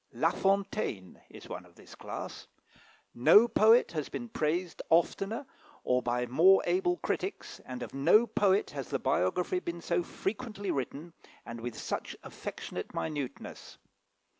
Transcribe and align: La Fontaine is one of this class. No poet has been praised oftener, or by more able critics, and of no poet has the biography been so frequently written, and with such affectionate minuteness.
La 0.13 0.31
Fontaine 0.31 1.21
is 1.29 1.47
one 1.47 1.63
of 1.63 1.75
this 1.75 1.93
class. 1.93 2.47
No 3.13 3.47
poet 3.47 3.91
has 3.91 4.09
been 4.09 4.29
praised 4.29 4.81
oftener, 4.89 5.45
or 5.83 6.01
by 6.01 6.25
more 6.25 6.63
able 6.65 6.97
critics, 6.97 7.59
and 7.65 7.83
of 7.83 7.93
no 7.93 8.25
poet 8.25 8.71
has 8.71 8.87
the 8.89 8.97
biography 8.97 9.59
been 9.59 9.79
so 9.79 10.01
frequently 10.01 10.71
written, 10.71 11.13
and 11.45 11.61
with 11.61 11.77
such 11.77 12.15
affectionate 12.23 12.95
minuteness. 12.95 13.77